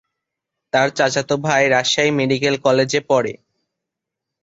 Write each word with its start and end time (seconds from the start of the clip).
তার 0.73 0.87
চাচাতো 0.97 1.35
ভাই 1.45 1.63
রাজশাহী 1.69 2.11
মেডিকেল 2.19 2.55
কলেজে 2.65 2.99
পড়ে। 3.09 3.33